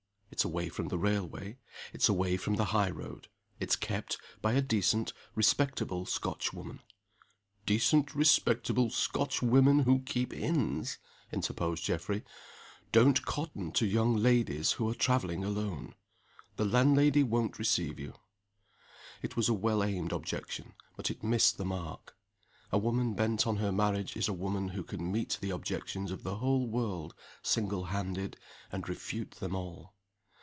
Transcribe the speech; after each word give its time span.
It's 0.41 0.45
away 0.45 0.69
from 0.69 0.87
the 0.87 0.97
railway; 0.97 1.59
it's 1.93 2.09
away 2.09 2.35
from 2.35 2.55
the 2.55 2.65
high 2.73 2.89
road: 2.89 3.27
it's 3.59 3.75
kept 3.75 4.17
by 4.41 4.53
a 4.53 4.61
decent, 4.61 5.13
respectable 5.35 6.05
Scotchwoman" 6.05 6.79
"Decent, 7.67 8.15
respectable 8.15 8.89
Scotchwomen 8.89 9.83
who 9.83 9.99
keep 9.99 10.33
inns," 10.33 10.97
interposed 11.31 11.83
Geoffrey, 11.83 12.23
"don't 12.91 13.23
cotton 13.23 13.71
to 13.73 13.85
young 13.85 14.15
ladies 14.15 14.71
who 14.71 14.89
are 14.89 14.95
traveling 14.95 15.43
alone. 15.43 15.93
The 16.55 16.65
landlady 16.65 17.21
won't 17.21 17.59
receive 17.59 17.99
you." 17.99 18.15
It 19.21 19.35
was 19.35 19.47
a 19.47 19.53
well 19.53 19.83
aimed 19.83 20.13
objection 20.13 20.73
but 20.95 21.11
it 21.11 21.23
missed 21.23 21.57
the 21.57 21.65
mark. 21.65 22.17
A 22.71 22.79
woman 22.79 23.13
bent 23.13 23.45
on 23.45 23.57
her 23.57 23.71
marriage 23.73 24.17
is 24.17 24.27
a 24.29 24.33
woman 24.33 24.69
who 24.69 24.83
can 24.83 25.11
meet 25.11 25.37
the 25.39 25.51
objections 25.51 26.09
of 26.09 26.23
the 26.23 26.37
whole 26.37 26.67
world, 26.67 27.13
single 27.43 27.85
handed, 27.87 28.37
and 28.71 28.89
refute 28.89 29.31
them 29.31 29.53
all. 29.55 29.93